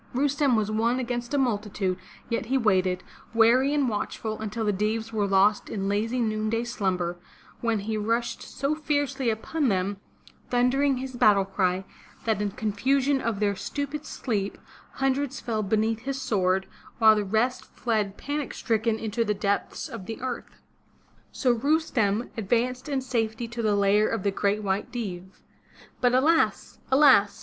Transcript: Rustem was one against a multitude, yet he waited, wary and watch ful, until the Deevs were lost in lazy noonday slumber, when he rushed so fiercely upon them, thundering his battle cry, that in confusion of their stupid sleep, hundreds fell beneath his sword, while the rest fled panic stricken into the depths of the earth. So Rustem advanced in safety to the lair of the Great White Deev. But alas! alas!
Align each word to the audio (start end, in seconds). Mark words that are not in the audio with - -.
Rustem 0.15 0.55
was 0.55 0.71
one 0.71 0.97
against 0.99 1.31
a 1.35 1.37
multitude, 1.37 1.95
yet 2.27 2.47
he 2.47 2.57
waited, 2.57 3.03
wary 3.35 3.71
and 3.71 3.87
watch 3.87 4.17
ful, 4.17 4.39
until 4.39 4.65
the 4.65 4.73
Deevs 4.73 5.13
were 5.13 5.27
lost 5.27 5.69
in 5.69 5.87
lazy 5.87 6.19
noonday 6.19 6.63
slumber, 6.63 7.19
when 7.59 7.81
he 7.81 7.97
rushed 7.97 8.41
so 8.41 8.73
fiercely 8.73 9.29
upon 9.29 9.67
them, 9.67 9.97
thundering 10.49 10.97
his 10.97 11.15
battle 11.15 11.45
cry, 11.45 11.85
that 12.25 12.41
in 12.41 12.49
confusion 12.49 13.21
of 13.21 13.39
their 13.39 13.55
stupid 13.55 14.07
sleep, 14.07 14.57
hundreds 14.93 15.39
fell 15.39 15.61
beneath 15.61 15.99
his 15.99 16.19
sword, 16.19 16.65
while 16.97 17.15
the 17.15 17.23
rest 17.23 17.65
fled 17.75 18.17
panic 18.17 18.55
stricken 18.55 18.97
into 18.97 19.23
the 19.23 19.35
depths 19.35 19.87
of 19.87 20.07
the 20.07 20.19
earth. 20.19 20.63
So 21.31 21.51
Rustem 21.55 22.31
advanced 22.35 22.89
in 22.89 23.01
safety 23.01 23.47
to 23.49 23.61
the 23.61 23.75
lair 23.75 24.07
of 24.07 24.23
the 24.23 24.31
Great 24.31 24.63
White 24.63 24.91
Deev. 24.91 25.43
But 25.99 26.15
alas! 26.15 26.79
alas! 26.89 27.39